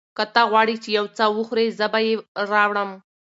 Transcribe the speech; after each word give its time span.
که 0.17 0.23
ته 0.33 0.41
غواړې 0.51 0.75
چې 0.83 0.89
یو 0.97 1.05
څه 1.17 1.25
وخورې، 1.37 1.65
زه 1.79 1.85
به 1.91 1.99
یې 2.05 2.13
راوړم. 2.51 2.91